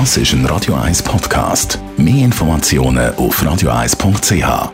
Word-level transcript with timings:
Das 0.00 0.16
ist 0.16 0.32
ein 0.32 0.44
Radio 0.46 0.74
1 0.74 1.04
Podcast. 1.04 1.78
Mehr 1.96 2.24
Informationen 2.24 3.14
auf 3.14 3.40
radio1.ch. 3.40 4.72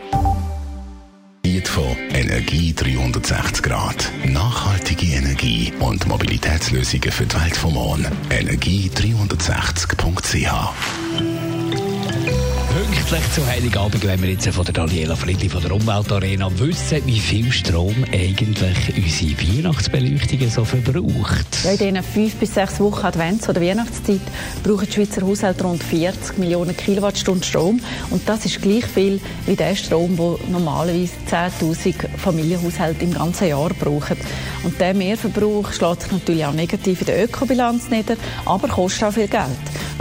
Von 1.63 1.95
Energie 2.09 2.73
360 2.73 3.61
Grad. 3.61 4.11
Nachhaltige 4.25 5.13
Energie 5.13 5.71
und 5.79 6.07
Mobilitätslösungen 6.07 7.11
für 7.11 7.27
die 7.27 7.39
Welt 7.39 7.55
vom 7.55 7.75
Morgen. 7.75 8.07
Energie360.ch 8.31 10.90
Pünktlich 13.11 13.33
zu 13.33 13.45
Heiligabend 13.45 14.07
wenn 14.07 14.21
wir 14.21 14.29
jetzt 14.29 14.47
von 14.47 14.63
der 14.63 14.73
Daniela 14.73 15.17
Friedli 15.17 15.49
von 15.49 15.61
der 15.61 15.73
Umweltarena 15.73 16.49
wissen, 16.59 17.01
wie 17.05 17.19
viel 17.19 17.51
Strom 17.51 18.05
eigentlich 18.13 18.95
unsere 18.95 19.57
Weihnachtsbeleuchtungen 19.57 20.49
so 20.49 20.63
verbraucht. 20.63 21.45
Ja, 21.65 21.71
in 21.71 21.77
diesen 21.77 22.03
fünf 22.03 22.35
bis 22.35 22.53
sechs 22.53 22.79
Wochen 22.79 23.05
Advents- 23.05 23.49
oder 23.49 23.59
Weihnachtszeit 23.59 24.21
brauchen 24.63 24.85
die 24.85 24.93
Schweizer 24.93 25.23
Haushalte 25.23 25.65
rund 25.65 25.83
40 25.83 26.37
Millionen 26.37 26.77
Kilowattstunden 26.77 27.43
Strom. 27.43 27.81
Und 28.11 28.29
das 28.29 28.45
ist 28.45 28.61
gleich 28.61 28.85
viel 28.85 29.19
wie 29.45 29.57
der 29.57 29.75
Strom, 29.75 30.15
den 30.15 30.49
normalerweise 30.49 31.11
10.000 31.29 32.17
Familienhaushalte 32.17 33.03
im 33.03 33.13
ganzen 33.13 33.49
Jahr 33.49 33.71
brauchen. 33.73 34.15
Und 34.63 34.79
der 34.79 34.93
Mehrverbrauch 34.93 35.73
schlägt 35.73 36.03
sich 36.03 36.11
natürlich 36.13 36.45
auch 36.45 36.53
negativ 36.53 37.01
in 37.01 37.07
der 37.07 37.25
Ökobilanz 37.25 37.89
nieder, 37.89 38.15
aber 38.45 38.69
kostet 38.69 39.03
auch 39.03 39.11
viel 39.11 39.27
Geld. 39.27 39.49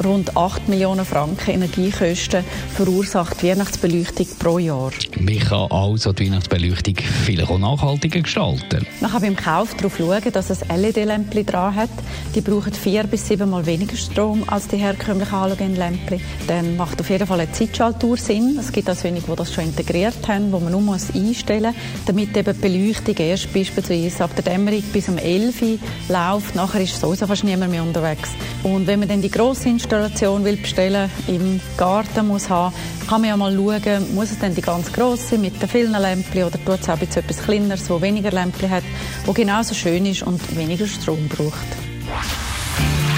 Rund 0.04 0.36
8 0.36 0.68
Millionen 0.68 1.04
Franken 1.04 1.50
Energiekosten 1.50 2.44
verursacht 2.74 3.42
die 3.42 3.48
Weihnachtsbeleuchtung 3.48 4.26
pro 4.38 4.58
Jahr. 4.58 4.90
Man 5.18 5.38
kann 5.38 5.70
also 5.70 6.12
die 6.12 6.26
Weihnachtsbeleuchtung 6.26 6.94
vielleicht 7.24 7.50
auch 7.50 7.58
nachhaltiger 7.58 8.20
gestalten. 8.20 8.86
Man 9.00 9.10
kann 9.10 9.20
beim 9.20 9.36
Kauf 9.36 9.74
darauf 9.74 9.98
schauen, 9.98 10.32
dass 10.32 10.50
es 10.50 10.60
LED-Lämpchen 10.68 11.44
dran 11.44 11.74
hat. 11.74 11.90
Die 12.34 12.40
brauchen 12.40 12.72
vier 12.72 13.04
bis 13.04 13.28
sieben 13.28 13.50
Mal 13.50 13.66
weniger 13.66 13.96
Strom 13.96 14.44
als 14.46 14.68
die 14.68 14.78
herkömmlichen 14.78 15.32
Halogen-Lämpchen. 15.32 16.20
Dann 16.46 16.76
macht 16.76 17.00
auf 17.00 17.10
jeden 17.10 17.26
Fall 17.26 17.40
eine 17.40 17.52
Zeitschaltuhr 17.52 18.16
Sinn. 18.16 18.56
Es 18.58 18.72
gibt 18.72 18.88
also 18.88 19.04
wenige, 19.04 19.26
die 19.26 19.36
das 19.36 19.52
schon 19.52 19.64
integriert 19.64 20.26
haben, 20.28 20.50
wo 20.52 20.60
man 20.60 20.72
nur 20.72 20.80
muss 20.80 21.14
einstellen 21.14 21.74
muss, 21.74 22.06
damit 22.06 22.36
eben 22.36 22.54
die 22.54 22.60
Beleuchtung 22.60 23.16
erst 23.16 23.52
beispielsweise 23.52 24.24
ab 24.24 24.34
der 24.34 24.44
Dämmerung 24.44 24.82
bis 24.92 25.08
um 25.08 25.18
11 25.18 25.62
Uhr 25.62 25.78
läuft. 26.08 26.54
Nachher 26.54 26.80
ist 26.80 26.98
sowieso 27.00 27.26
fast 27.26 27.44
niemand 27.44 27.70
mehr 27.70 27.82
unterwegs. 27.82 28.30
Und 28.62 28.86
wenn 28.86 29.00
man 29.00 29.08
dann 29.08 29.22
die 29.22 29.30
grosse 29.30 29.68
Installation 29.90 30.44
will 30.44 30.56
bestellen 30.56 31.10
im 31.26 31.60
Garten 31.76 32.28
muss 32.28 32.48
haben, 32.48 32.72
kann 33.08 33.22
man 33.22 33.30
ja 33.30 33.36
mal 33.36 33.52
schauen, 33.52 34.14
muss 34.14 34.30
es 34.30 34.38
denn 34.38 34.54
die 34.54 34.60
ganz 34.60 34.92
grosse 34.92 35.36
mit 35.36 35.60
den 35.60 35.68
vielen 35.68 35.90
Lämpchen 35.90 36.44
oder 36.44 36.64
tut 36.64 36.80
es 36.80 36.88
auch 36.88 37.00
etwas 37.00 37.42
kleineres, 37.42 37.90
wo 37.90 38.00
weniger 38.00 38.30
Lämpchen 38.30 38.70
hat, 38.70 38.84
wo 39.26 39.32
genauso 39.32 39.74
schön 39.74 40.06
ist 40.06 40.22
und 40.22 40.56
weniger 40.56 40.86
Strom 40.86 41.26
braucht. 41.26 41.66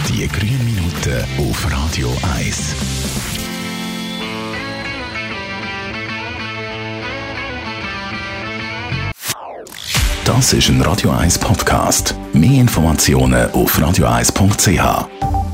Die 0.08 0.26
grünen 0.28 0.64
Minuten 0.64 1.24
auf 1.46 1.70
Radio 1.70 2.08
1. 2.38 2.74
Das 10.24 10.54
ist 10.54 10.70
ein 10.70 10.80
Radio 10.80 11.10
1 11.10 11.38
Podcast. 11.38 12.14
Mehr 12.32 12.62
Informationen 12.62 13.50
auf 13.50 13.78
radio1.ch. 13.78 15.51